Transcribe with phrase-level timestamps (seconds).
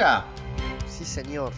[0.00, 0.24] amiga?
[0.88, 1.52] Sí, señor.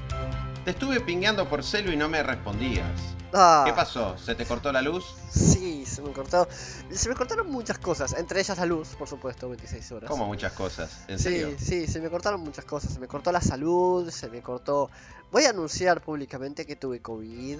[0.64, 2.86] Te estuve pingueando por celu y no me respondías.
[3.32, 4.18] Ah, ¿Qué pasó?
[4.18, 5.04] ¿Se te cortó la luz?
[5.30, 6.46] Sí, se me cortó.
[6.90, 10.10] Se me cortaron muchas cosas, entre ellas la luz, por supuesto, 26 horas.
[10.10, 11.04] Como muchas cosas.
[11.08, 11.56] ¿En Sí, serio?
[11.58, 12.92] sí, se me cortaron muchas cosas.
[12.92, 14.90] Se me cortó la salud, se me cortó.
[15.30, 17.58] Voy a anunciar públicamente que tuve COVID.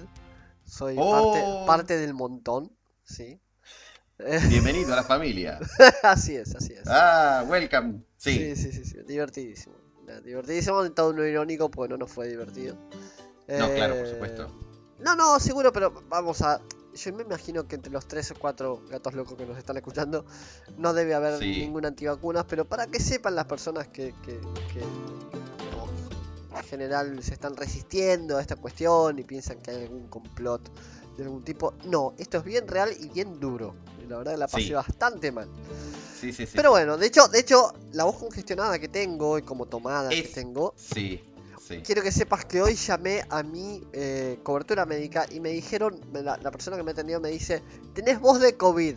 [0.65, 1.09] Soy Oh.
[1.09, 2.71] parte, parte del montón,
[3.03, 3.39] sí.
[4.49, 5.59] Bienvenido a la familia.
[6.03, 6.87] así es, así es.
[6.87, 8.03] Ah, welcome.
[8.17, 8.55] Sí, Sí.
[8.55, 9.75] sí, sí, sí, divertidísimo.
[10.07, 12.75] Eh, Divertidísimo en todo lo irónico porque no nos fue divertido.
[13.47, 14.47] No, claro, por Eh, supuesto.
[14.99, 16.61] No, no, seguro, pero vamos a.
[16.93, 20.25] Yo me imagino que entre los tres o cuatro gatos locos que nos están escuchando
[20.77, 21.61] no debe haber Sí.
[21.61, 24.39] ninguna antivacunas, pero para que sepan las personas que, que,
[26.55, 30.61] en general se están resistiendo a esta cuestión y piensan que hay algún complot
[31.17, 33.75] de algún tipo, no, esto es bien real y bien duro.
[34.07, 34.73] La verdad la pasé Sí.
[34.73, 35.47] bastante mal.
[36.19, 36.53] Sí, sí, sí.
[36.55, 40.23] Pero bueno, de hecho, de hecho, la voz congestionada que tengo y como tomada que
[40.23, 41.21] tengo, Sí,
[41.67, 41.81] sí.
[41.85, 46.37] quiero que sepas que hoy llamé a mi eh, cobertura médica y me dijeron, la,
[46.37, 47.61] la persona que me atendió me dice,
[47.93, 48.95] tenés voz de COVID.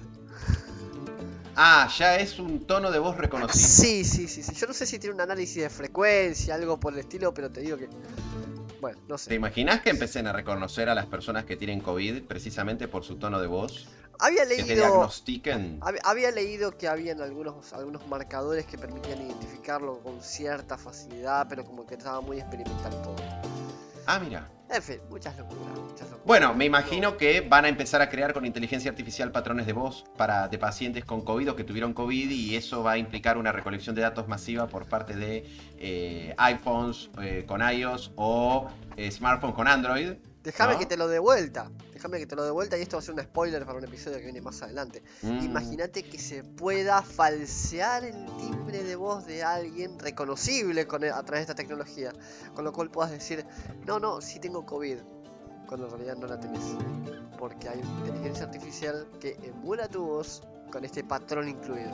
[1.58, 3.66] Ah, ya es un tono de voz reconocido.
[3.66, 4.54] Sí, sí, sí, sí.
[4.54, 7.62] Yo no sé si tiene un análisis de frecuencia, algo por el estilo, pero te
[7.62, 7.88] digo que...
[8.78, 9.34] Bueno, no ¿Te sé.
[9.34, 13.40] imaginas que empecen a reconocer a las personas que tienen COVID precisamente por su tono
[13.40, 13.88] de voz?
[14.18, 14.74] Había Que te leído...
[14.86, 15.80] diagnostiquen.
[15.80, 21.64] hab- Había leído que habían algunos, algunos marcadores que permitían identificarlo con cierta facilidad, pero
[21.64, 23.16] como que estaba muy experimental todo.
[24.06, 24.48] Ah, mira.
[24.68, 26.24] En fin, muchas locuras, muchas locuras.
[26.26, 30.04] Bueno, me imagino que van a empezar a crear con inteligencia artificial patrones de voz
[30.16, 33.52] para de pacientes con COVID o que tuvieron COVID y eso va a implicar una
[33.52, 35.44] recolección de datos masiva por parte de
[35.78, 40.14] eh, iPhones eh, con iOS o eh, smartphone con Android.
[40.46, 40.78] Déjame ¿no?
[40.78, 41.68] que te lo dé vuelta.
[41.92, 43.84] Déjame que te lo dé vuelta y esto va a ser un spoiler para un
[43.84, 45.02] episodio que viene más adelante.
[45.22, 51.22] Mm, Imagínate que se pueda falsear el timbre de voz de alguien reconocible con, a
[51.24, 52.12] través de esta tecnología.
[52.54, 53.44] Con lo cual puedas decir,
[53.86, 54.98] no, no, sí tengo COVID.
[55.66, 56.62] Cuando en realidad no la tenés.
[57.40, 61.92] Porque hay inteligencia artificial que emula tu voz con este patrón incluido.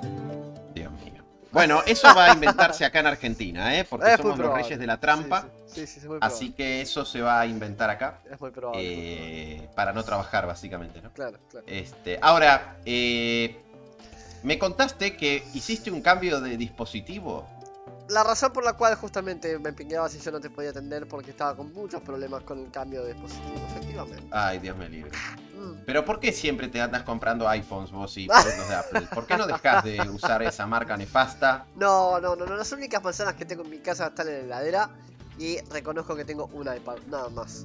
[1.53, 3.85] Bueno, eso va a inventarse acá en Argentina, ¿eh?
[3.89, 5.47] porque Es somos los reyes de la trampa.
[5.67, 8.35] Sí, sí, sí, sí, es muy Así que eso se va a inventar acá probable.
[8.35, 8.83] Es muy probable.
[8.83, 9.65] es muy probable.
[9.65, 11.13] eh, para no trabajar, básicamente, ¿no?
[11.13, 11.67] Claro, claro.
[11.69, 13.61] Este, ahora, eh,
[14.43, 17.47] me contaste que hiciste un cambio de dispositivo.
[18.13, 21.31] La razón por la cual justamente me pingueabas y yo no te podía atender porque
[21.31, 24.27] estaba con muchos problemas con el cambio de dispositivo, efectivamente.
[24.31, 25.11] Ay, Dios me libre.
[25.55, 25.85] Mm.
[25.87, 29.09] Pero ¿por qué siempre te andas comprando iPhones vos y productos de Apple?
[29.15, 31.65] ¿Por qué no dejas de usar esa marca nefasta?
[31.75, 34.59] No, no, no, no, las únicas manzanas que tengo en mi casa están en la
[34.59, 34.91] heladera
[35.39, 37.65] y reconozco que tengo un iPad, nada más.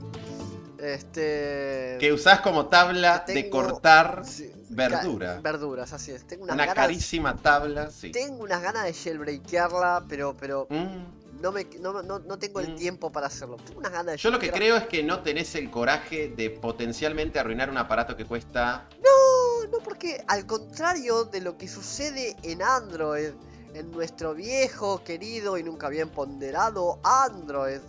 [0.80, 1.98] Este...
[2.00, 5.40] Que usás como tabla de cortar sí, verdura.
[5.42, 6.26] Verduras, así es.
[6.28, 6.84] Tengo unas una ganas...
[6.84, 8.12] carísima tabla, sí.
[8.12, 11.42] Tengo unas ganas de jailbreakearla, pero, pero Mm.
[11.42, 12.76] no, me, no, no, no tengo el Mm.
[12.76, 13.58] tiempo para hacerlo.
[13.66, 16.50] Tengo unas ganas de Yo lo que creo es que no tenés el coraje de
[16.50, 18.88] potencialmente arruinar un aparato que cuesta...
[19.04, 23.32] No, no, porque al contrario de lo que sucede en Android,
[23.74, 27.80] en nuestro viejo, querido y nunca bien ponderado Android,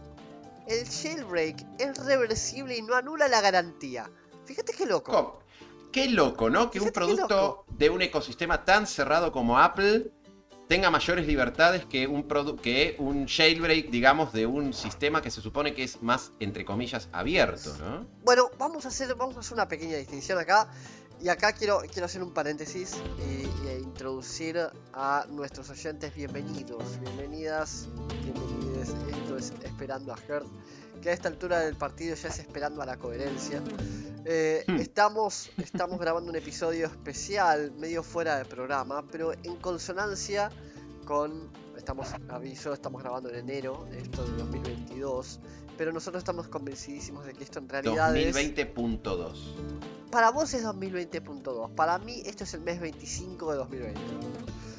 [0.69, 4.11] el jailbreak es reversible y no anula la garantía.
[4.45, 5.13] Fíjate qué loco.
[5.13, 5.39] Co-
[5.91, 6.71] Qué loco, ¿no?
[6.71, 10.11] Que un Fíjate producto de un ecosistema tan cerrado como Apple
[10.69, 12.29] tenga mayores libertades que un,
[12.61, 17.09] que un jailbreak, digamos, de un sistema que se supone que es más, entre comillas,
[17.11, 18.07] abierto, ¿no?
[18.23, 20.71] Bueno, vamos a hacer, vamos a hacer una pequeña distinción acá.
[21.21, 24.59] Y acá quiero, quiero hacer un paréntesis y, y introducir
[24.93, 27.89] a nuestros oyentes bienvenidos, bienvenidas,
[28.23, 28.91] bienvenides.
[29.11, 30.47] Esto es Esperando a Herd,
[31.03, 33.61] que a esta altura del partido ya es Esperando a la Coherencia.
[34.25, 34.77] Eh, Hmm.
[34.77, 40.51] estamos, estamos grabando un episodio especial, medio fuera de programa, pero en consonancia
[41.05, 45.41] con, estamos, aviso, estamos grabando en enero, esto de 2022,
[45.79, 48.37] pero nosotros estamos convencidísimos de que esto en realidad es...
[48.37, 49.33] 2020.2.
[50.11, 51.75] Para vos es 2020.2.
[51.75, 54.01] Para mí esto es el mes 25 de 2020.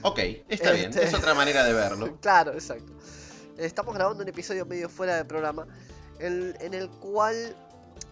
[0.01, 0.19] Ok,
[0.49, 2.17] está bien, Este- es otra manera de verlo.
[2.21, 2.91] Claro, exacto.
[3.57, 5.67] Estamos grabando un episodio medio fuera de programa
[6.19, 7.55] en, en el cual,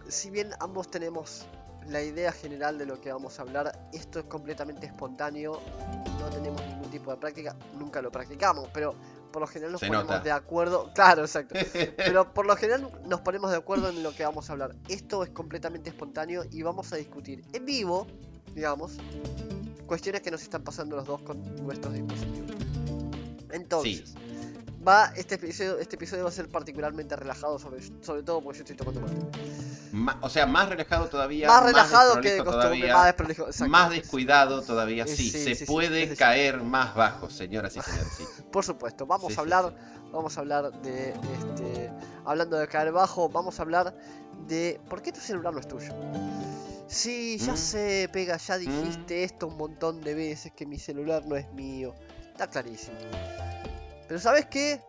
[0.08, 1.46] si bien ambos tenemos
[1.88, 5.60] la idea general de lo que vamos a hablar, esto es completamente espontáneo,
[6.20, 8.94] no tenemos ningún tipo de práctica, nunca lo practicamos, pero
[9.30, 10.20] por lo general nos Se ponemos nota.
[10.20, 10.90] de acuerdo.
[10.94, 11.54] Claro, exacto.
[11.96, 14.74] Pero por lo general nos ponemos de acuerdo en lo que vamos a hablar.
[14.88, 18.06] Esto es completamente espontáneo y vamos a discutir en vivo,
[18.54, 18.98] digamos,
[19.86, 22.50] cuestiones que nos están pasando los dos con nuestros dispositivos.
[23.50, 24.14] Entonces,
[24.86, 28.64] va este episodio, este episodio va a ser particularmente relajado, sobre, sobre todo porque yo
[28.64, 29.16] estoy tomando mate.
[30.20, 31.46] O sea, más relajado todavía.
[31.48, 33.14] más relajado que de costumbre, todavía,
[33.60, 35.06] más más descuidado todavía.
[35.06, 38.08] Sí, sí, se sí, puede caer más bajo, señoras y señores.
[38.16, 38.24] Sí.
[38.52, 39.74] Por supuesto, vamos a hablar,
[40.12, 41.90] vamos a hablar de este,
[42.24, 43.94] hablando de caer bajo, vamos a hablar
[44.46, 45.92] de por qué tu celular no es tuyo.
[46.86, 47.56] Sí, ya Mm.
[47.56, 51.94] sé, pega, ya dijiste esto un montón de veces que mi celular no es mío.
[52.32, 52.96] Está clarísimo.
[54.06, 54.80] Pero ¿sabes qué?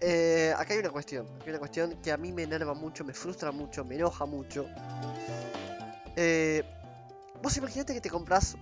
[0.00, 3.04] Eh, acá hay una cuestión, acá hay una cuestión que a mí me enerva mucho,
[3.04, 4.66] me frustra mucho, me enoja mucho.
[6.16, 6.62] Eh,
[7.42, 8.56] vos imaginate que te compras,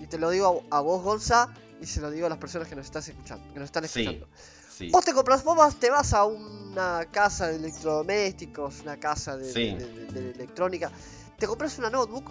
[0.00, 1.48] y te lo digo a, a vos, Gonza,
[1.80, 4.00] y se lo digo a las personas que nos estás escuchando, que nos están Sí.
[4.00, 4.28] escuchando.
[4.70, 4.90] Sí.
[4.90, 9.50] Vos te compras, vos vas- te vas a una casa de electrodomésticos, una casa de,
[9.52, 9.74] Sí.
[9.74, 10.90] de- de- de electrónica,
[11.38, 12.30] te compras una notebook,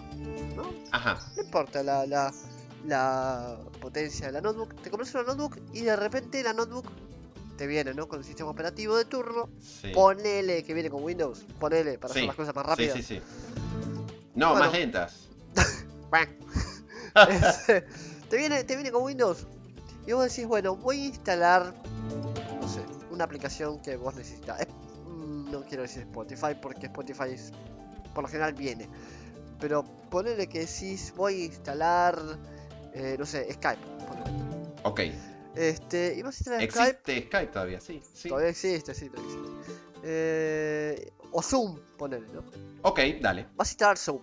[0.54, 0.72] ¿no?
[0.92, 1.18] Ajá.
[1.36, 2.32] No importa la, la,
[2.84, 6.86] la potencia de la notebook, te compras una notebook y de repente la notebook
[7.56, 8.06] te viene, ¿no?
[8.08, 9.90] Con el sistema operativo de turno, Sí.
[9.94, 12.94] ponele que viene con Windows, ponele para hacer las cosas más rápidas.
[12.96, 13.20] sí, sí.
[14.34, 14.66] No, Bueno.
[14.66, 15.28] más lentas.
[18.28, 19.46] Te, viene, te viene con Windows
[20.06, 21.74] y vos decís, bueno, voy a instalar,
[22.60, 22.80] no sé,
[23.10, 24.60] una aplicación que vos necesitas.
[24.60, 24.68] Es-
[25.06, 27.52] mm, no quiero decir Spotify porque Spotify es-
[28.14, 28.88] por lo general viene.
[29.60, 32.18] Pero ponele que decís, voy a instalar,
[32.92, 33.80] eh, no sé, Skype.
[34.06, 34.30] ponele.
[34.84, 35.00] Ok.
[35.56, 36.64] Este, y instalar Skype.
[36.64, 38.02] Existe Skype todavía, sí.
[38.12, 38.28] sí.
[38.28, 39.72] Todavía existe, sí, todavía existe.
[40.04, 42.44] Eh, o Zoom, ponele, ¿no?
[42.82, 43.46] Ok, dale.
[43.56, 44.22] vas a instalar Zoom.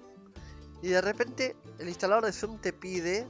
[0.82, 3.26] Y de repente el instalador de Zoom te pide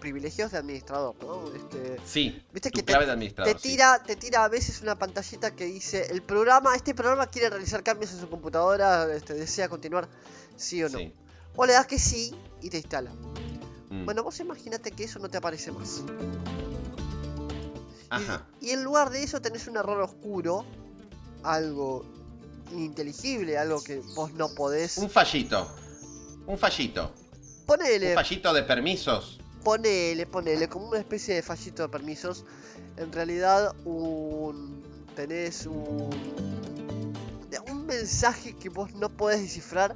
[0.00, 1.52] privilegios de administrador, ¿no?
[1.54, 2.42] Este, Sí.
[2.52, 3.54] Viste Tu que te, clave de administrador.
[3.54, 3.70] te sí.
[3.70, 7.82] tira, te tira a veces una pantallita que dice el programa, este programa quiere realizar
[7.82, 10.08] cambios en su computadora, este, desea continuar,
[10.56, 10.98] sí o no.
[10.98, 11.12] Sí.
[11.56, 13.10] O le das que sí y te instala.
[13.90, 14.04] Mm.
[14.04, 16.02] Bueno, vos imagínate que eso no te aparece más.
[18.06, 18.46] Y- Ajá.
[18.60, 20.64] Y, en lugar de eso tenés un error oscuro,
[21.42, 22.04] algo
[22.72, 24.98] ininteligible, algo que vos no podés.
[24.98, 25.66] Un fallito.
[26.46, 27.12] Un fallito.
[27.66, 28.10] Ponele.
[28.10, 29.40] Un fallito de permisos.
[29.64, 32.44] Ponele, ponele, como una especie de fallito de permisos.
[32.96, 34.82] En realidad, un.
[35.16, 36.10] tenés un.
[37.68, 39.94] un mensaje que vos no podés descifrar,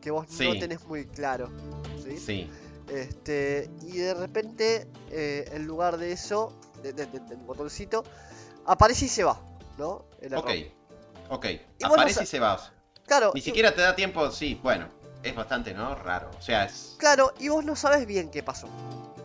[0.00, 1.50] que vos no tenés muy claro.
[2.04, 2.16] ¿sí?
[2.18, 2.50] Sí.
[2.88, 8.04] Este, y de repente, eh, en lugar de eso, de- de- de- del botoncito,
[8.66, 9.40] aparece y se va,
[9.78, 10.04] ¿no?
[10.20, 10.34] El.
[10.34, 10.50] Ok.
[11.30, 11.44] Ok.
[11.46, 12.58] Y vos no Aparece y se va.
[13.06, 14.88] Claro, Ni y- siquiera te da tiempo, sí, bueno.
[15.22, 15.94] Es bastante, ¿no?
[15.96, 16.30] Raro.
[16.38, 16.94] O sea, es.
[16.98, 18.68] claro, y vos no sabes bien qué pasó.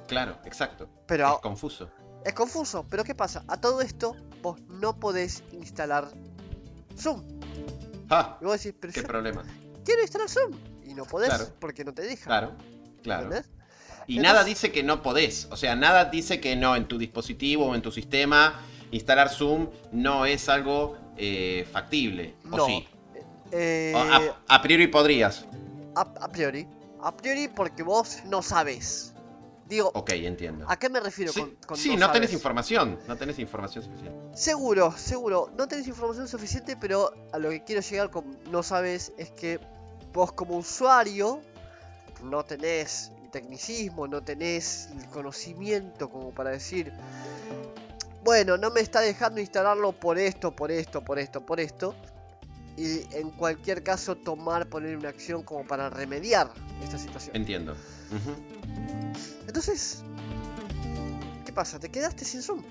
[0.07, 0.89] Claro, exacto.
[1.05, 1.89] Pero Es confuso.
[2.25, 3.43] Es confuso, pero ¿qué pasa?
[3.47, 6.07] A todo esto, vos no podés instalar
[6.97, 7.21] Zoom.
[8.09, 8.37] ¡Ah!
[8.41, 9.43] Y vos decís, pero ¡Qué yo problema!
[9.85, 10.57] quiero instalar Zoom.
[10.83, 11.45] Y no podés Claro.
[11.59, 12.25] porque no te deja.
[12.25, 12.53] Claro,
[13.03, 13.23] claro.
[13.25, 13.49] ¿entendés?
[14.07, 15.47] Y nada dice que no podés.
[15.51, 18.61] O sea, nada dice que no en tu dispositivo o en tu sistema
[18.91, 22.35] instalar Zoom no es algo eh, factible.
[22.51, 22.65] ¿O No.
[22.65, 22.87] sí?
[23.51, 25.45] Eh, a, a priori podrías.
[25.95, 26.67] a, a priori.
[27.01, 29.13] A priori porque vos no sabés.
[29.67, 30.65] Digo, Ok, entiendo.
[30.67, 32.33] ¿a qué me refiero Sí, con, con sí, no, tenés sabés?
[32.33, 32.99] información.
[33.07, 34.37] No tenés información suficiente.
[34.37, 35.49] Seguro, seguro.
[35.57, 39.59] No tenés información suficiente, pero a lo que quiero llegar con no sabes es que
[40.13, 41.41] vos como usuario
[42.23, 46.93] no tenés tecnicismo, no tenés el conocimiento como para decir,
[48.23, 51.93] bueno, no me está dejando instalarlo por esto, por esto, por esto, por esto.
[52.77, 56.49] Y en cualquier caso tomar, poner una acción como para remediar
[56.81, 57.35] esta situación.
[57.35, 57.75] Entiendo.
[59.47, 60.03] Entonces,
[61.45, 61.79] ¿qué pasa?
[61.79, 62.63] Te quedaste sin Zoom.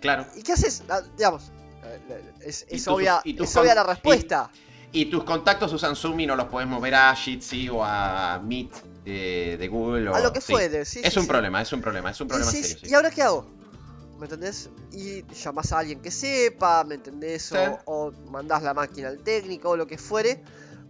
[0.00, 0.26] Claro.
[0.36, 0.82] ¿Y qué haces?
[0.88, 1.52] Ah, digamos,
[1.84, 4.50] eh, es, Y es tus- obvia, es obvia la respuesta.
[4.90, 8.72] Y tus contactos usan Zoom y no los podés mover a Jitsi o a Meet
[9.04, 10.08] de, de Google.
[10.08, 10.52] O, a lo que sí.
[10.52, 11.00] fuere, sí.
[11.02, 11.30] Es sí, un sí.
[11.30, 12.78] problema, es un problema, es un problema serio.
[12.82, 13.46] ¿Y ahora qué hago?
[14.18, 14.70] ¿Me entendés?
[14.92, 17.50] Y llamás a alguien que sepa, ¿me entendés?
[17.52, 20.42] O, o mandás la máquina al técnico o lo que fuere.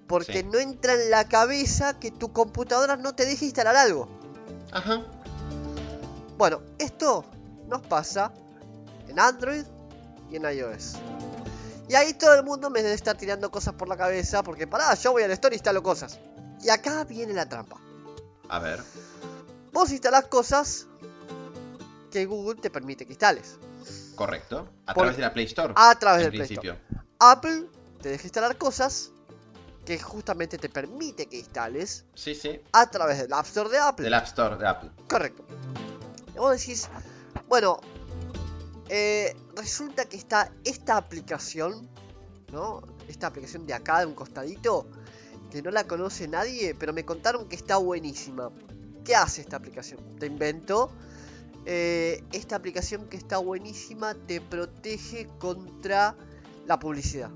[0.06, 4.08] Porque no entra en la cabeza que tu computadora no te deje instalar algo.
[4.70, 5.02] Ajá.
[6.36, 7.24] Bueno, esto
[7.68, 8.32] nos pasa
[9.08, 9.64] en Android
[10.30, 10.96] y en iOS.
[11.88, 14.94] Y ahí todo el mundo me debe estar tirando cosas por la cabeza porque pará,
[14.94, 16.18] yo voy al store y instalo cosas.
[16.62, 17.80] Y acá viene la trampa.
[18.52, 18.82] A ver.
[19.72, 20.86] Vos instalás cosas
[22.10, 23.56] que Google te permite que instales.
[24.14, 24.68] Correcto.
[24.86, 25.72] A Por- través de la Play Store.
[25.74, 26.72] A través del Play Store.
[26.78, 26.98] principio.
[27.18, 27.66] Apple
[28.02, 29.10] te deja instalar cosas
[29.86, 32.60] que justamente te permite que instales Sí, sí.
[32.72, 34.04] a través del App Store de Apple.
[34.04, 34.90] Del App Store de Apple.
[35.08, 35.44] Correcto.
[36.34, 36.88] Y vos decís,
[37.48, 37.80] bueno,
[38.90, 41.88] eh, resulta que está esta aplicación,
[42.52, 42.82] ¿no?
[43.08, 44.86] Esta aplicación de acá, de un costadito,
[45.52, 48.50] que no la conoce nadie, pero me contaron que está buenísima.
[49.04, 50.00] ¿Qué hace esta aplicación?
[50.18, 50.90] Te invento.
[51.66, 56.16] eh, esta aplicación que está buenísima te protege contra
[56.66, 57.30] la publicidad.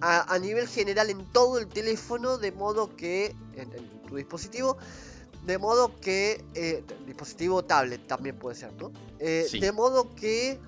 [0.00, 4.76] a, a nivel general en todo el teléfono, de modo que, en, en tu dispositivo,
[5.44, 8.92] de modo que, eh, dispositivo tablet también puede ser, ¿no?
[9.18, 9.60] Eh, Sí.
[9.60, 10.58] De modo que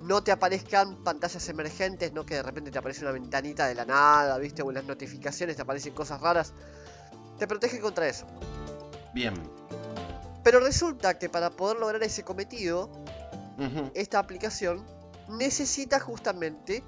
[0.00, 3.84] no te aparezcan pantallas emergentes, no que de repente te aparece una ventanita de la
[3.84, 4.62] nada, ¿viste?
[4.62, 6.52] O en las notificaciones te aparecen cosas raras.
[7.38, 8.26] Te protege contra eso.
[9.14, 9.34] Bien.
[10.44, 12.90] Pero resulta que para poder lograr ese cometido,
[13.94, 14.84] esta aplicación
[15.28, 16.82] necesita justamente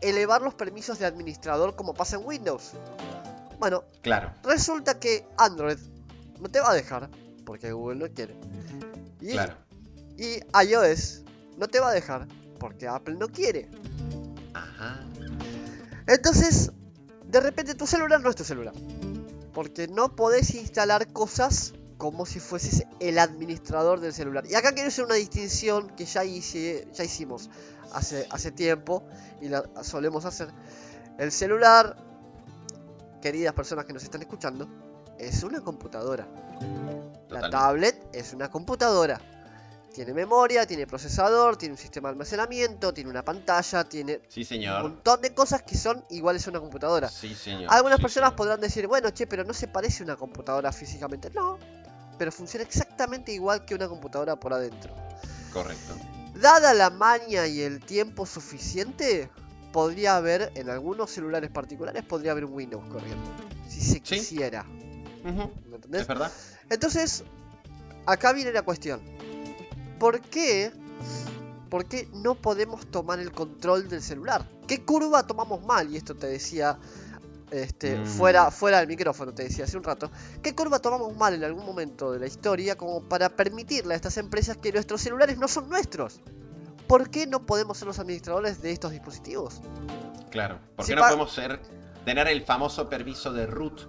[0.00, 2.72] elevar los permisos de administrador como pasa en Windows.
[3.58, 4.32] Bueno, Claro.
[4.42, 5.78] resulta que Android
[6.40, 7.08] no te va a dejar,
[7.46, 8.36] porque Google no quiere.
[9.20, 9.54] Y, Claro.
[10.18, 11.22] y iOS
[11.56, 12.26] no te va a dejar,
[12.58, 13.68] porque Apple no quiere.
[14.54, 15.00] Ajá.
[16.06, 16.72] Entonces,
[17.24, 18.74] de repente tu celular no es tu celular.
[19.52, 24.44] Porque no podés instalar cosas como si fueses el administrador del celular.
[24.46, 27.50] Y acá quiero hacer una distinción que ya, hice, ya hicimos
[27.92, 29.02] hace, hace tiempo
[29.40, 30.48] y la solemos hacer.
[31.18, 31.96] El celular,
[33.22, 34.68] queridas personas que nos están escuchando,
[35.18, 36.28] es una computadora.
[37.30, 39.20] La tablet es una computadora.
[39.96, 44.82] Tiene memoria, tiene procesador, tiene un sistema de almacenamiento, tiene una pantalla, tiene Sí, un
[44.82, 47.08] montón de cosas que son iguales a una computadora.
[47.08, 47.72] Sí, señor.
[47.72, 48.36] Algunas Sí, personas señor.
[48.36, 51.30] podrán decir, bueno, che, pero no se parece a una computadora físicamente.
[51.30, 51.58] No,
[52.18, 54.94] pero funciona exactamente igual que una computadora por adentro.
[55.50, 55.94] Correcto.
[56.34, 59.30] Dada la maña y el tiempo suficiente,
[59.72, 63.30] podría haber, en algunos celulares particulares, podría haber un Windows corriendo.
[63.66, 64.00] Si se Sí.
[64.00, 64.62] quisiera.
[64.64, 66.02] ¿Me entendés?
[66.02, 66.30] ¿Es verdad?
[66.68, 67.24] Entonces,
[68.04, 69.00] acá viene la cuestión.
[69.98, 70.72] ¿Por qué?
[71.70, 74.46] ¿Por qué no podemos tomar el control del celular?
[74.66, 75.90] ¿Qué curva tomamos mal?
[75.92, 76.78] Y esto te decía
[77.50, 78.06] este, Mm.
[78.06, 80.10] fuera, fuera del micrófono, te decía hace un rato.
[80.42, 84.16] ¿Qué curva tomamos mal en algún momento de la historia como para permitirle a estas
[84.16, 86.20] empresas que nuestros celulares no son nuestros?
[86.88, 89.60] ¿Por qué no podemos ser los administradores de estos dispositivos?
[90.30, 90.58] Claro.
[90.74, 91.60] ¿Por Si qué no podemos ser
[92.04, 93.80] tener el famoso permiso de root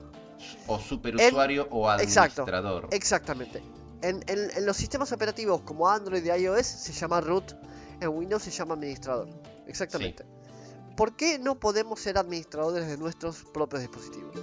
[0.68, 2.44] o superusuario o Exacto.
[2.44, 2.88] administrador?
[2.92, 3.62] Exactamente.
[4.02, 7.54] En, en- en los sistemas operativos como Android y iOS se llama root,
[8.00, 9.28] en Windows se llama administrador.
[9.68, 10.24] Exactamente.
[10.96, 14.34] ¿Por qué no podemos ser administradores de nuestros propios dispositivos?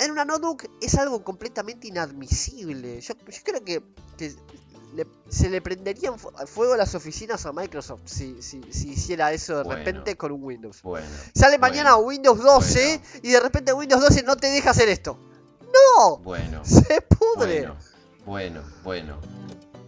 [0.00, 3.00] En una notebook es algo completamente inadmisible.
[3.00, 3.82] Yo, yo creo que,
[4.16, 4.34] que
[4.94, 9.32] le- se le prenderían fu- fuego a las oficinas a Microsoft si, si- si hiciera
[9.32, 9.78] eso de Bueno.
[9.78, 10.80] repente con un Windows.
[10.82, 11.06] Bueno.
[11.34, 15.18] Sale mañana bueno, Windows 12 y de repente Windows 12 no te deja hacer esto.
[15.98, 16.18] ¡No!
[16.18, 16.62] Bueno.
[16.64, 17.70] Se pudre.
[18.28, 19.18] Bueno, bueno.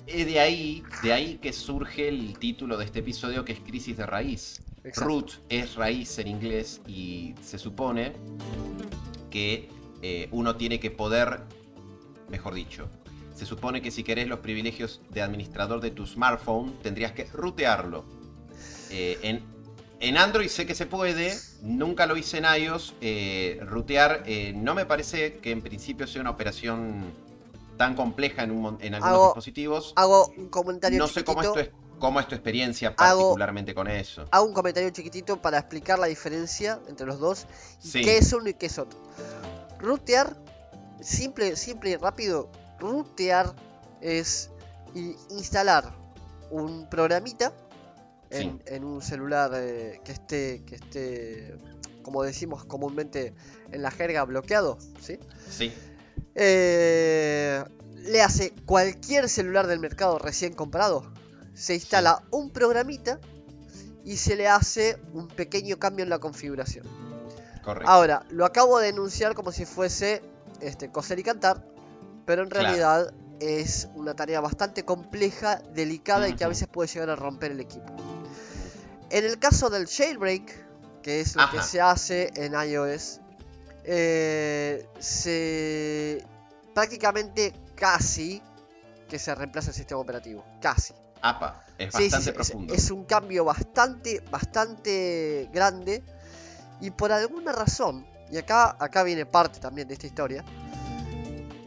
[0.06, 3.98] Y de ahí, de ahí que surge el título de este episodio que es Crisis
[3.98, 4.62] de Raíz.
[4.82, 5.04] Exacto.
[5.04, 8.14] Root es raíz en inglés y se supone
[9.30, 9.68] que
[10.00, 11.42] eh, uno tiene que poder,
[12.30, 12.88] mejor dicho,
[13.34, 18.06] se supone que si querés los privilegios de administrador de tu smartphone tendrías que rutearlo.
[18.90, 19.42] Eh, en,
[20.00, 22.94] en Android sé que se puede, nunca lo hice en iOS.
[23.02, 27.28] eh, rutear eh, no me parece que en principio sea una operación
[27.80, 29.94] tan compleja en, un en algunos Hago- dispositivos.
[29.96, 33.88] Hago un comentario No sé cómo es, tu, cómo es tu experiencia Hago- particularmente con
[33.88, 34.26] eso.
[34.30, 37.46] Hago un comentario chiquitito para explicar la diferencia entre los dos.
[37.82, 38.00] y Sí.
[38.02, 38.98] ¿Qué es uno y qué es otro?
[39.78, 40.36] Rutear,
[41.00, 42.50] simple, simple y rápido.
[42.78, 43.54] Rutear
[44.02, 44.50] es
[45.30, 45.90] instalar
[46.50, 47.54] un programita
[48.28, 48.62] en, Sí.
[48.66, 51.56] en un celular eh, que esté, que esté,
[52.02, 53.32] como decimos comúnmente
[53.72, 55.18] en la jerga, bloqueado, ¿sí?
[55.48, 55.72] Sí,
[56.34, 57.62] Eh,
[57.96, 61.04] le hace cualquier celular del mercado recién comprado.
[61.54, 63.18] Se instala un programita
[64.04, 66.86] y se le hace un pequeño cambio en la configuración.
[67.62, 67.90] correcto.
[67.90, 70.22] Ahora, lo acabo de enunciar como si fuese
[70.60, 71.62] este, coser y cantar,
[72.24, 72.64] pero en Claro.
[72.66, 77.52] realidad es una tarea bastante compleja, delicada y que a veces puede llegar a romper
[77.52, 77.92] el equipo.
[79.10, 83.20] En el caso del jailbreak, que es lo que se hace en iOS,
[83.84, 86.24] eh, se
[86.74, 88.42] prácticamente casi
[89.08, 90.44] que se reemplaza el sistema operativo.
[90.60, 90.94] Casi.
[91.22, 92.74] APA, es Sí, bastante sí, es- profundo.
[92.74, 96.02] Es, un cambio bastante, bastante grande.
[96.80, 100.44] Y por alguna razón, y acá, acá viene parte también de esta historia.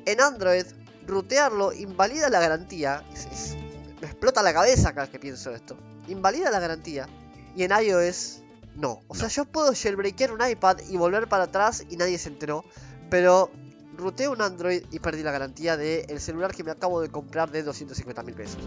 [0.06, 0.66] En Android,
[1.06, 3.04] rutearlo invalida la garantía.
[3.14, 3.56] es- es-
[4.02, 5.78] me explota la cabeza cada vez que pienso esto.
[6.08, 7.08] Invalida la garantía.
[7.56, 8.42] Y en iOS,
[8.76, 9.02] no.
[9.08, 12.64] O sea, yo puedo jailbreakear un iPad y volver para atrás y nadie se enteró.
[13.10, 13.52] Pero
[13.98, 17.64] ruteo un Android y perdí la garantía del celular que me acabo de comprar de
[17.64, 18.62] 250 mil pesos.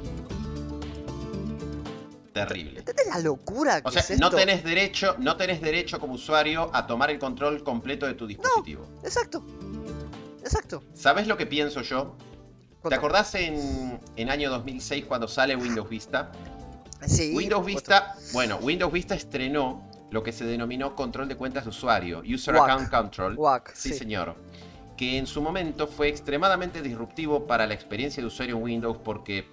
[2.32, 2.80] Terrible.
[2.80, 6.70] ¿Entendés la locura que O sea, es no tenés derecho, no tenés derecho como usuario
[6.74, 8.86] a tomar el control completo de tu dispositivo.
[9.02, 9.42] Exacto.
[10.42, 10.82] Exacto.
[10.94, 12.14] ¿Sabes lo que pienso yo?
[12.88, 16.30] ¿Te acordás en, en año 2006 cuando sale Windows Vista?
[17.06, 17.32] Sí.
[17.34, 17.64] Windows.
[17.64, 19.82] Vista, bueno, Windows Vista estrenó
[20.16, 22.70] lo que se denominó control de cuentas de usuario, User WAC.
[22.70, 23.34] Account Control.
[23.36, 23.98] WAC, sí, sí.
[23.98, 24.34] señor.
[24.96, 29.46] Que en su momento fue extremadamente disruptivo para la experiencia de usuario en Windows porque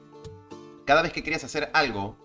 [0.86, 2.18] cada vez que querías hacer algo,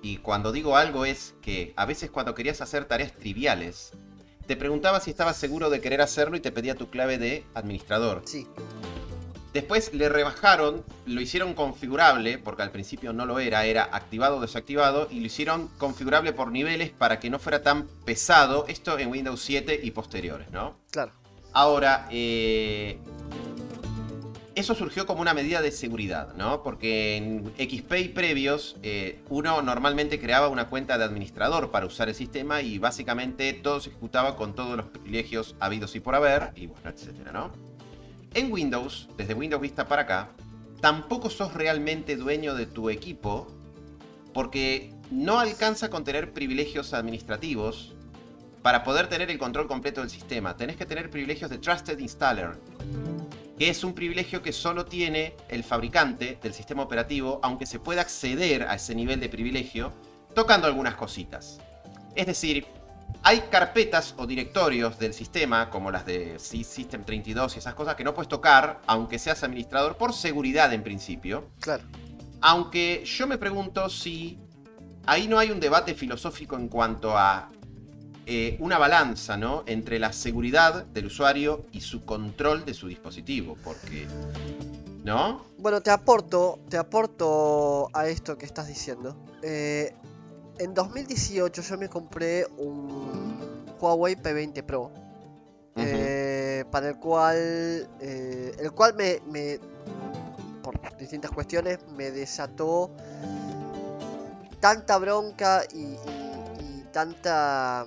[0.00, 3.92] y cuando digo algo es que a veces cuando querías hacer tareas triviales,
[4.46, 8.22] te preguntaba si estabas seguro de querer hacerlo y te pedía tu clave de administrador.
[8.24, 8.48] Sí,
[9.54, 14.40] Después le rebajaron, lo hicieron configurable, porque al principio no lo era, era activado o
[14.40, 19.10] desactivado, y lo hicieron configurable por niveles para que no fuera tan pesado, esto en
[19.10, 20.76] Windows 7 y posteriores, ¿no?
[20.90, 21.12] claro.
[21.52, 22.98] Ahora, eh,
[24.56, 26.64] eso surgió como una medida de seguridad, ¿no?
[26.64, 32.08] Porque en XP y previos, eh, uno normalmente creaba una cuenta de administrador para usar
[32.08, 36.50] el sistema y básicamente todo se ejecutaba con todos los privilegios habidos y por haber,
[36.56, 37.73] y bueno, etcétera, ¿no?
[38.34, 40.28] En Windows, desde Windows Vista para acá,
[40.80, 43.46] tampoco sos realmente dueño de tu equipo
[44.32, 47.94] porque no alcanza con tener privilegios administrativos
[48.62, 50.56] para poder tener el control completo del sistema.
[50.56, 52.58] Tenés que tener privilegios de Trusted Installer,
[53.56, 58.00] que es un privilegio que solo tiene el fabricante del sistema operativo, aunque se pueda
[58.00, 59.92] acceder a ese nivel de privilegio
[60.34, 61.60] tocando algunas cositas.
[62.16, 62.66] Es decir,
[63.22, 68.04] hay carpetas o directorios del sistema, como las de System 32 y esas cosas, que
[68.04, 71.48] no puedes tocar, aunque seas administrador, por seguridad en principio.
[71.60, 71.84] Claro.
[72.40, 74.38] Aunque yo me pregunto si
[75.06, 77.48] ahí no hay un debate filosófico en cuanto a
[78.26, 79.64] eh, una balanza, ¿no?
[79.66, 84.06] Entre la seguridad del usuario y su control de su dispositivo, porque...
[85.04, 85.44] ¿No?
[85.58, 89.14] Bueno, te aporto, te aporto a esto que estás diciendo.
[89.42, 89.94] Eh,
[90.58, 94.90] en 2018 yo me compré un Huawei P20 Pro.
[95.76, 97.36] eh, para el cual.
[98.00, 99.58] eh, el cual me, me.
[100.62, 102.90] Por distintas cuestiones me desató
[104.60, 105.98] tanta bronca y, y-
[106.60, 107.86] y tanta.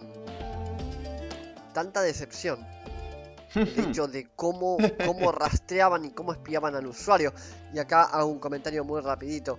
[1.74, 2.66] tanta decepción.
[3.56, 7.34] El hecho de cómo, cómo rastreaban y cómo espiaban al usuario.
[7.74, 9.58] Y acá hago un comentario muy rapidito.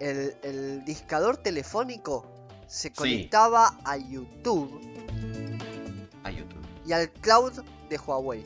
[0.00, 2.24] El, el discador telefónico
[2.68, 2.94] se Sí.
[2.94, 4.80] conectaba a YouTube
[6.24, 6.62] A YouTube.
[6.86, 7.52] y al cloud
[7.88, 8.44] de Huawei.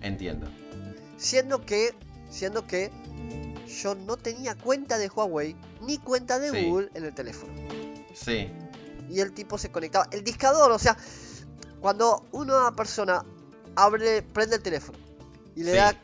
[0.00, 0.46] Entiendo.
[1.16, 1.94] Siendo que,
[2.30, 2.90] siendo que
[3.82, 6.66] yo no tenía cuenta de Huawei ni cuenta de Sí.
[6.66, 7.52] Google en el teléfono.
[8.14, 8.50] Sí.
[9.08, 10.06] Y el tipo se conectaba.
[10.12, 10.96] El discador, o sea,
[11.80, 13.24] cuando una persona
[13.76, 14.98] abre, prende el teléfono
[15.56, 15.76] y le Sí.
[15.78, 15.94] da,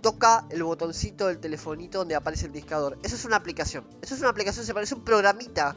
[0.00, 2.98] toca el botoncito del telefonito donde aparece el discador.
[3.02, 3.86] Eso es una aplicación.
[4.02, 5.74] Eso es una aplicación, se parece a un programita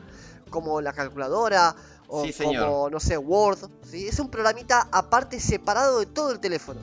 [0.50, 1.76] como la calculadora
[2.08, 3.70] o Sí, como, no sé, Word.
[3.84, 4.08] ¿sí?
[4.08, 6.80] Es un programita aparte separado de todo el teléfono.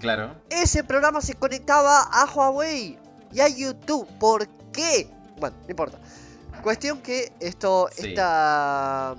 [0.00, 0.34] Claro.
[0.50, 2.98] Ese programa se conectaba a Huawei
[3.32, 4.06] y a YouTube.
[4.18, 5.10] ¿Por qué?
[5.38, 5.98] Bueno, no importa.
[6.62, 8.08] Cuestión que esto, Sí.
[8.08, 9.14] esta,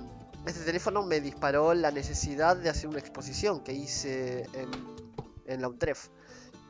[0.46, 4.68] este teléfono me disparó la necesidad de hacer una exposición que hice en,
[5.46, 6.08] en la UNTREF,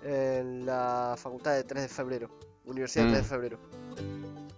[0.05, 2.31] en la Facultad de 3 de Febrero,
[2.65, 3.31] Universidad de 3 de Mm.
[3.31, 3.59] Febrero.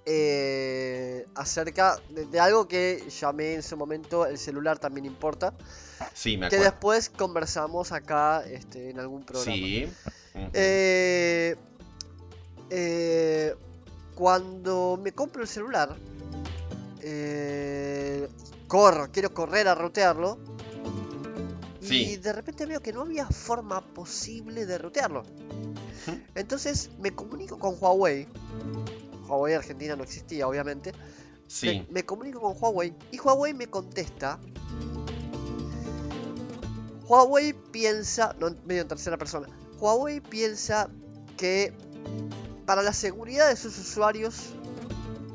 [0.07, 5.53] Eh, acerca de, de algo que llamé en su momento el celular también importa,
[6.15, 6.65] Sí, me que acuerdo.
[6.73, 9.55] después conversamos acá este, en algún programa.
[9.55, 9.87] Sí.
[10.55, 11.55] Eh,
[12.71, 13.55] eh,
[14.15, 15.95] cuando me compro el celular,
[18.69, 20.39] corro, quiero correr a rutearlo.
[21.83, 22.17] Y Sí.
[22.19, 25.21] de repente veo que no había forma posible de rutearlo.
[25.23, 26.19] Ujú.
[26.35, 28.29] Entonces me comunico con Huawei.
[29.31, 30.93] Huawei Argentina no existía, obviamente.
[31.47, 31.67] Sí.
[31.67, 34.39] Me, me comunico con Huawei y Huawei me contesta.
[37.09, 39.49] Huawei piensa, no medio en tercera persona,
[39.81, 40.89] Huawei piensa
[41.37, 41.73] que
[42.67, 44.51] para la seguridad de sus usuarios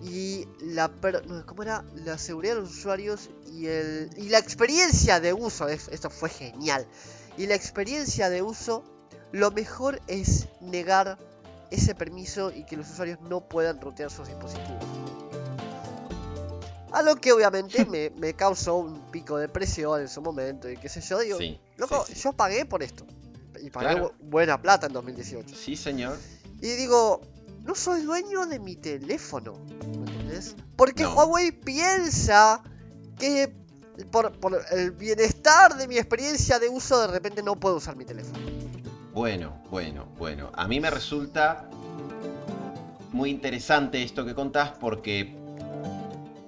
[0.04, 1.84] y la per- no, ¿cómo era?
[2.06, 6.30] la seguridad de los usuarios y el y la experiencia de uso, es- esto fue
[6.30, 6.88] genial.
[7.38, 8.84] Y la experiencia de uso,
[9.34, 11.18] lo mejor es negar
[11.72, 14.84] ese permiso y que los usuarios no puedan rotear sus dispositivos.
[16.92, 20.78] A lo que obviamente me, me causó un pico de presión en su momento y
[20.78, 21.60] qué sé yo, digo, Sí.
[21.78, 22.22] loco, sí, sí.
[22.22, 23.06] yo pagué por esto.
[23.62, 24.14] Y pagué Claro.
[24.22, 25.56] buena plata en 2018.
[25.56, 26.18] Sí, señor.
[26.62, 27.22] Y digo,
[27.64, 29.54] no soy dueño de mi teléfono.
[29.66, 30.56] ¿me entendés?
[30.76, 31.14] Porque No.
[31.16, 32.62] Huawei piensa
[33.18, 33.54] que
[34.12, 38.04] por, por el bienestar de mi experiencia de uso de repente no puedo usar mi
[38.06, 38.38] teléfono.
[39.16, 40.52] Bueno, bueno, bueno.
[40.56, 41.70] A mí me resulta
[43.14, 45.34] muy interesante esto que contás porque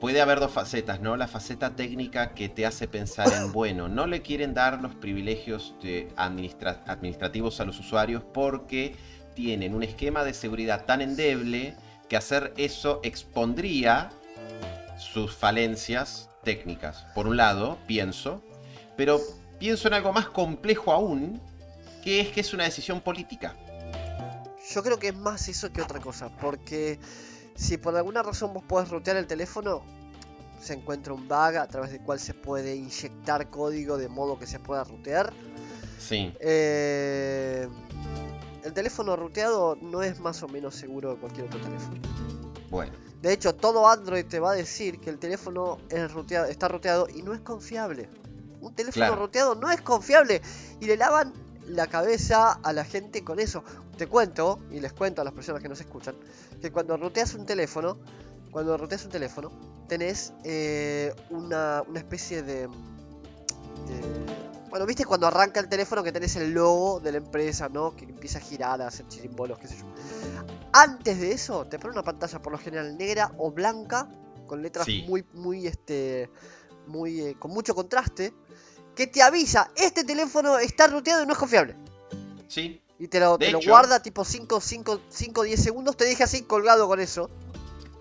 [0.02, 1.16] puede haber dos facetas, ¿no?
[1.16, 5.76] La faceta técnica que te hace pensar en, bueno, no le quieren dar los privilegios
[6.18, 8.98] administrativos a los usuarios porque
[9.34, 11.74] tienen un esquema de seguridad tan endeble
[12.10, 14.10] que hacer eso expondría
[14.98, 17.06] sus falencias técnicas.
[17.16, 18.44] Por un lado, pienso,
[18.98, 19.22] pero
[19.58, 21.40] pienso en algo más complejo aún,
[22.08, 23.54] que es que es una decisión política.
[24.72, 27.02] Yo creo que es más eso que otra cosa, porque
[27.54, 29.84] si por alguna razón vos podés rutear el teléfono,
[30.62, 34.48] se encuentra un bug a través del cual se puede inyectar código de modo que
[34.48, 35.34] se pueda rutear.
[36.00, 36.34] Sí.
[36.40, 37.68] Eh,
[38.64, 42.00] el teléfono ruteado no es más o menos seguro de cualquier otro teléfono.
[42.70, 42.94] Bueno.
[43.22, 47.10] De hecho, todo Android te va a decir que el teléfono es ruteado, está ruteado
[47.14, 48.10] y no es confiable.
[48.62, 49.22] Un teléfono Claro.
[49.22, 50.42] ruteado no es confiable.
[50.80, 51.34] Y le lavan
[51.68, 53.64] la cabeza a la gente con eso.
[53.98, 56.16] Te cuento, y les cuento a las personas que nos escuchan,
[56.62, 57.98] que cuando ruteas un teléfono,
[58.52, 59.52] cuando ruteas un teléfono,
[59.88, 62.70] tenés eh, una, una especie de, de-
[64.70, 67.96] Bueno, viste cuando arranca el teléfono que tenés el logo de la empresa, ¿no?
[67.96, 69.86] Que empieza a girar, a hacer chirimbolos, qué sé yo.
[70.74, 74.08] Antes de eso, te pone una pantalla por lo general negra o blanca,
[74.46, 75.06] con letras Sí.
[75.08, 76.30] muy, muy, este,
[76.88, 78.34] muy, eh, con mucho contraste,
[78.98, 81.76] que te avisa, este teléfono está ruteado y no es confiable.
[82.48, 82.82] Sí.
[83.00, 86.42] Y te lo, te lo guarda tipo 5, 5, 5, 10 segundos, te deja así
[86.42, 87.30] colgado con eso.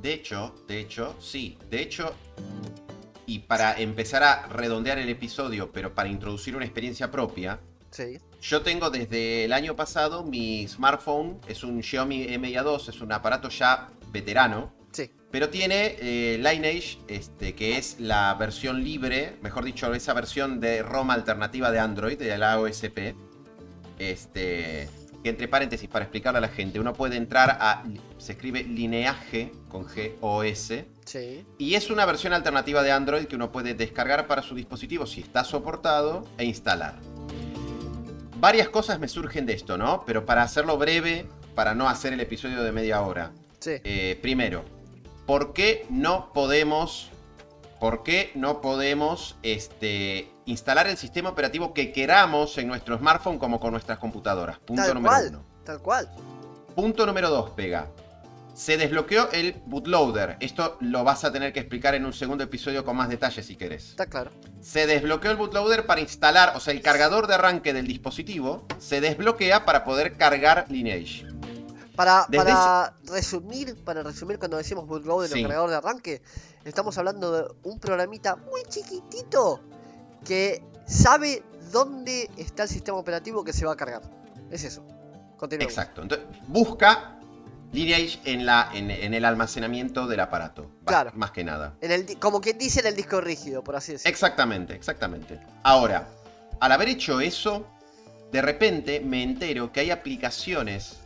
[0.01, 1.59] De hecho, de hecho, sí.
[1.71, 2.15] De hecho,
[3.27, 8.19] y para empezar a redondear el episodio, pero para introducir una experiencia propia, Sí.
[8.41, 13.49] yo tengo desde el año pasado mi smartphone, es un Xiaomi MIA2, es un aparato
[13.51, 14.73] ya veterano.
[15.37, 20.83] Pero tiene eh, Lineage, este, que es la versión libre, mejor dicho, esa versión de
[20.83, 23.15] ROM alternativa de Android, de la OSP.
[23.99, 24.89] Este,
[25.23, 27.85] que entre paréntesis, para explicarle a la gente, uno puede entrar a,
[28.17, 31.45] se escribe lineaje con G-O-S, Sí.
[31.59, 35.21] y es una versión alternativa de Android que uno puede descargar para su dispositivo si
[35.21, 36.95] está soportado e instalar.
[38.41, 40.03] Varias cosas me surgen de esto, ¿no?
[40.07, 43.33] Pero para hacerlo breve, para no hacer el episodio de media hora.
[43.59, 43.73] Sí.
[43.85, 44.65] Eh, primero,
[45.27, 47.11] ¿por qué no podemos,
[47.81, 53.61] por qué no podemos este, instalar el sistema operativo que queramos en nuestro smartphone como
[53.61, 54.59] con nuestras computadoras?
[54.61, 55.29] Punto Tal número cual.
[55.31, 55.45] uno.
[55.65, 56.09] Tal cual.
[56.75, 57.89] Punto número 2, pega.
[58.55, 60.37] Se desbloqueó el bootloader.
[60.41, 63.57] Esto lo vas a tener que explicar en un segundo episodio con más detalles si
[63.57, 63.91] querés.
[63.91, 64.31] Está claro.
[64.61, 69.03] Se desbloqueó el bootloader para instalar, o sea, el cargador de arranque del dispositivo se
[69.03, 71.27] desbloquea para poder cargar Lineage.
[71.97, 72.27] Para,
[73.07, 75.41] resumir, para resumir cuando decimos bootloader Sí.
[75.45, 76.23] o cargador de arranque,
[76.65, 79.61] estamos hablando de un programita muy chiquitito
[80.25, 84.03] que sabe dónde está el sistema operativo que se va a cargar.
[84.51, 84.85] Es eso.
[85.37, 85.73] Continuamos.
[85.73, 86.03] Exacto.
[86.03, 87.19] Entonces, busca
[87.73, 90.71] Lineage en, la, en, en el almacenamiento del aparato.
[90.85, 91.11] Claro.
[91.15, 91.75] Más que nada.
[91.81, 94.11] En el, como quien dice en el disco rígido, por así decirlo.
[94.11, 95.41] Exactamente, exactamente.
[95.63, 96.09] Ahora,
[96.61, 97.67] al haber hecho eso,
[98.33, 101.01] de repente me entero que hay aplicaciones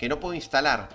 [0.00, 0.88] que no puedo instalar.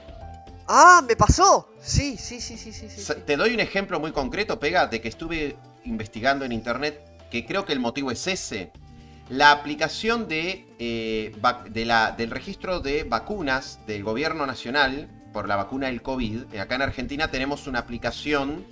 [0.67, 1.03] ¡Ah!
[1.07, 1.69] ¡Me pasó!
[1.79, 3.13] Sí, sí, sí, sí, sí.
[3.25, 7.65] Te doy un ejemplo muy concreto, Pega, de que estuve investigando en internet, que creo
[7.65, 8.71] que el motivo es ese.
[9.29, 15.47] La aplicación de, eh, vac- de la- del registro de vacunas del gobierno nacional por
[15.47, 16.53] la vacuna del COVID.
[16.53, 18.65] eh, Acá en Argentina tenemos una aplicación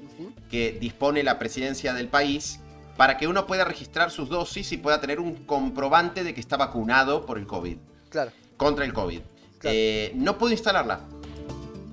[0.49, 2.59] que dispone la presidencia del país
[2.97, 6.57] para que uno pueda registrar sus dosis y pueda tener un comprobante de que está
[6.57, 7.77] vacunado por el COVID,
[8.09, 8.31] Claro.
[8.57, 9.21] contra el COVID.
[9.63, 9.75] Claro.
[9.75, 10.99] Eh, no puedo instalarla.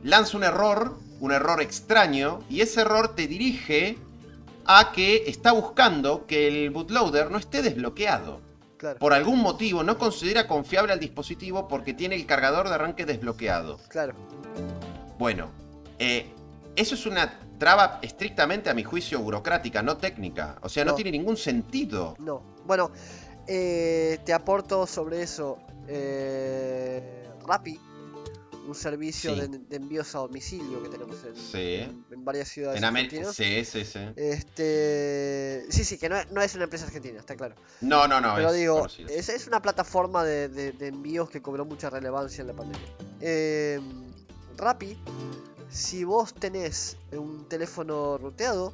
[0.03, 3.97] Lanza un error, un error extraño, y ese error te dirige
[4.67, 8.41] a que está buscando que el bootloader no esté desbloqueado.
[8.77, 8.99] Claro.
[8.99, 13.79] Por algún motivo no considera confiable al dispositivo porque tiene el cargador de arranque desbloqueado.
[13.89, 14.15] Claro.
[15.19, 15.49] Bueno,
[15.99, 16.27] eh,
[16.77, 20.57] eso es una traba estrictamente a mi juicio burocrática, no técnica.
[20.63, 20.97] O sea, no, No.
[20.97, 22.17] tiene ningún sentido.
[22.19, 22.43] No.
[22.67, 22.91] Bueno,
[23.47, 25.59] eh, te aporto sobre eso.
[25.87, 27.81] Eh, Rappi,
[28.69, 29.41] un servicio Sí.
[29.41, 32.05] de, de envíos a domicilio que tenemos en, Sí.
[32.11, 33.33] en varias ciudades En América.
[33.33, 33.99] Sí, sí, sí.
[34.17, 37.57] Este, sí, sí, que no, es- no es una empresa argentina, está claro.
[37.81, 38.35] No, no, no.
[38.37, 42.43] Pero es digo, es, es una plataforma de, de- de envíos que cobró mucha relevancia
[42.43, 42.89] en la pandemia.
[43.21, 43.81] Eh,
[44.57, 44.97] Rappi,
[45.71, 48.73] si vos tenés un teléfono ruteado,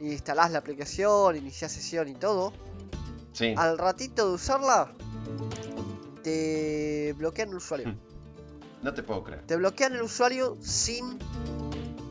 [0.00, 2.52] instalás la aplicación, iniciás sesión y todo,
[3.32, 3.54] Sí.
[3.56, 4.92] al ratito de usarla,
[6.26, 7.86] te bloquean el usuario.
[7.86, 7.98] Hmm.
[8.82, 9.46] No te puedo creer.
[9.46, 11.20] Te bloquean el usuario sin,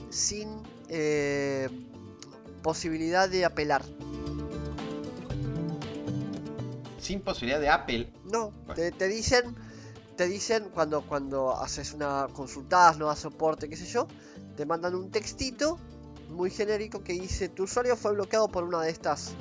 [0.09, 0.47] sin
[0.87, 1.67] eh,
[2.63, 3.83] posibilidad de apelar.
[6.97, 8.13] Sin posibilidad de Apple.
[8.23, 8.73] No, Bueno.
[8.75, 9.53] te, te dicen,
[10.15, 14.07] te dicen cuando, cuando haces una consultas, no das soporte, qué sé yo,
[14.55, 15.77] te mandan un textito
[16.29, 19.33] muy genérico que dice tu usuario fue bloqueado por una de estas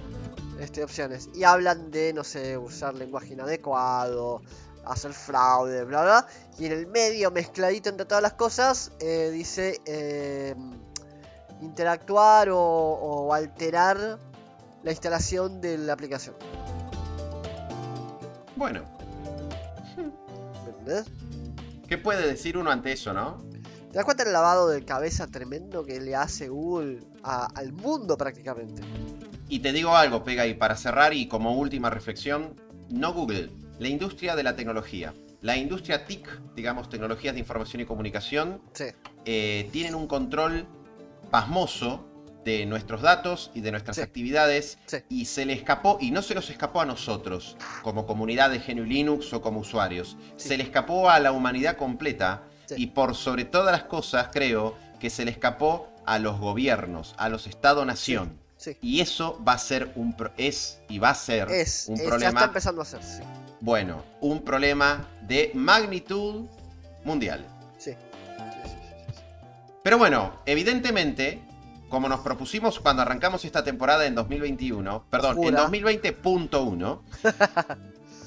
[0.61, 1.29] este, opciones.
[1.35, 4.43] Y hablan de, no sé, usar lenguaje inadecuado,
[4.85, 6.27] hacer fraude, bla bla.
[6.59, 10.55] Y en el medio, mezcladito entre todas las cosas, eh, dice eh,
[11.61, 14.19] interactuar o, o alterar
[14.83, 16.35] la instalación de la aplicación.
[18.57, 18.83] Bueno,
[19.97, 21.07] ¿Me entendés?
[21.89, 23.39] ¿qué puede decir uno ante eso, no?
[23.91, 28.17] ¿Te das cuenta del lavado de cabeza tremendo que le hace Google a- al mundo
[28.17, 28.83] prácticamente?
[29.55, 33.87] Y te digo algo, Pega, y para cerrar y como última reflexión, no Google, la
[33.87, 38.87] industria de la tecnología, la industria TIC, digamos, tecnologías de información y comunicación, Sí,
[39.25, 40.67] eh, tienen un control
[41.31, 42.05] pasmoso
[42.45, 44.03] de nuestros datos y de nuestras Sí.
[44.03, 44.97] actividades Sí.
[45.09, 48.83] y se le escapó, y no se nos escapó a nosotros, como comunidad de GNU
[48.83, 50.49] Linux o como usuarios, Sí.
[50.49, 52.43] se le escapó a la humanidad completa
[52.77, 57.29] y por sobre todas las cosas creo que se le escapó a los gobiernos, a
[57.29, 58.43] los Estado-nación.
[58.65, 58.77] Sí.
[58.83, 62.01] Y eso va a ser un pro- es y va a ser Es, un es-
[62.01, 63.23] ya está problema, empezando a hacer, sí.
[63.61, 66.47] bueno, un problema de magnitud
[67.05, 67.47] mundial.
[67.79, 67.93] Sí.
[69.83, 71.41] Pero bueno, evidentemente,
[71.91, 75.69] como nos propusimos cuando arrancamos esta temporada en 2021, perdón, en Oscura.
[75.69, 77.01] 2020.1,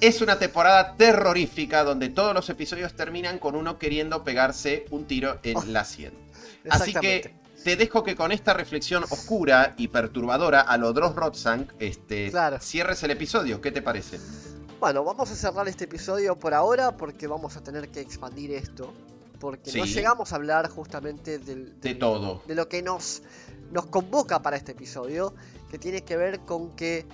[0.02, 5.40] es una temporada terrorífica donde todos los episodios terminan con uno queriendo pegarse un tiro
[5.44, 6.14] en la sien.
[6.70, 7.34] Así que.
[7.64, 12.60] Te dejo que con esta reflexión oscura y perturbadora a lo Dross Rotzank, este, Claro.
[12.62, 13.60] cierres el episodio.
[13.62, 14.20] ¿Qué te parece?
[14.80, 18.94] Bueno, vamos a cerrar este episodio por ahora porque vamos a tener que expandir esto.
[19.40, 22.42] Porque no llegamos a hablar justamente del, De todo.
[22.48, 23.22] de lo que nos,
[23.72, 25.34] nos convoca para este episodio,
[25.70, 27.06] que tiene que ver con que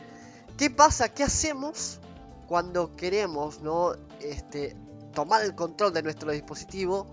[0.58, 2.00] qué pasa, qué hacemos
[2.48, 4.76] cuando queremos no este,
[5.14, 7.08] tomar el control de nuestro dispositivo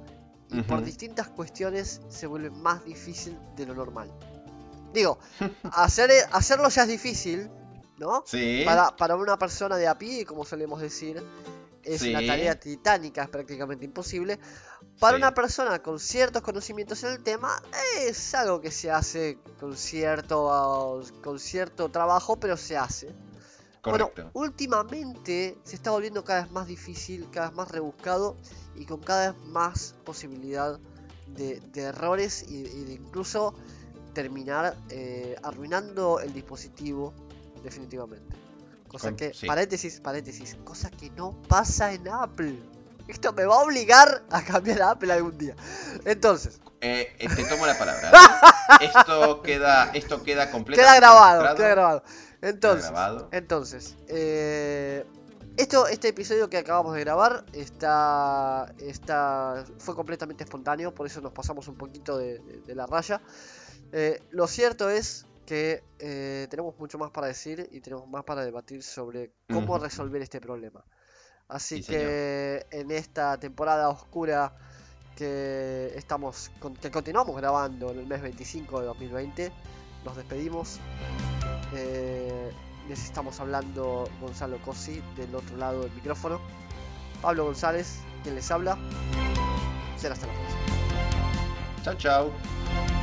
[0.53, 0.87] y por Ujú.
[0.87, 4.11] distintas cuestiones se vuelve más difícil de lo normal.
[4.93, 5.19] Digo,
[5.73, 7.49] hacer, hacerlo ya es difícil,
[7.99, 8.25] ¿no?
[8.27, 8.63] Sí.
[8.65, 11.23] Para, para una persona de a pie, como solemos decir,
[11.83, 12.11] es Sí.
[12.11, 14.39] una tarea titánica, es prácticamente imposible.
[14.99, 15.23] Para Sí.
[15.23, 17.63] una persona con ciertos conocimientos en el tema,
[18.01, 23.15] es algo que se hace con cierto, con cierto trabajo, pero se hace.
[23.81, 24.13] Correcto.
[24.15, 28.37] Bueno, últimamente se está volviendo cada vez más difícil, cada vez más rebuscado
[28.77, 30.79] y con cada vez más posibilidad
[31.29, 33.55] de, de errores y, y de incluso
[34.13, 37.15] terminar eh, arruinando el dispositivo
[37.63, 38.37] definitivamente.
[38.89, 39.47] Cosa Con- que, sí.
[39.47, 42.59] paréntesis, paréntesis, cosa que no pasa en Apple.
[43.09, 45.55] Esto me va a obligar a cambiar a Apple algún día.
[46.05, 48.11] Entonces, Eh, eh, te tomo la palabra.
[48.81, 48.85] ¿eh?
[48.87, 52.03] esto queda, esto queda completamente queda grabado, queda grabado.
[52.43, 52.91] Entonces.
[53.33, 55.05] Entonces, eh,
[55.57, 61.33] esto, este episodio que acabamos de grabar está, está, fue completamente espontáneo, por eso nos
[61.33, 63.21] pasamos un poquito de, de- de la raya.
[63.93, 68.45] Eh, lo cierto es que eh, tenemos mucho más para decir y tenemos más para
[68.45, 70.85] debatir sobre cómo resolver este problema.
[71.49, 74.55] Así Sí, que en esta temporada oscura
[75.17, 76.51] que estamos
[76.81, 79.53] que continuamos grabando en el mes 25 de 2020,
[80.05, 80.79] nos despedimos.
[81.75, 82.51] Eh,
[82.89, 86.41] les estamos hablando Gonzalo Cosi del otro lado del micrófono.
[87.23, 88.79] Pablo González, quien les habla.
[89.97, 90.61] Será hasta la próxima.
[91.85, 93.00] Chau, chau.